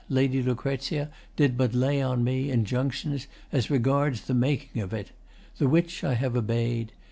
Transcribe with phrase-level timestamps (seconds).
[0.09, 5.11] Lady Lucrezia did but lay on me Injunctions as regards the making of 't,
[5.59, 6.91] The which I have obey'd.